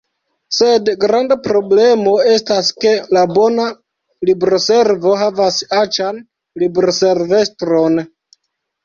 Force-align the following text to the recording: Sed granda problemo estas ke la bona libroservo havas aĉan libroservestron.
Sed 0.59 0.87
granda 1.01 1.35
problemo 1.47 2.13
estas 2.35 2.71
ke 2.85 2.93
la 3.17 3.23
bona 3.33 3.67
libroservo 4.29 5.13
havas 5.25 5.61
aĉan 5.81 6.19
libroservestron. 6.65 8.01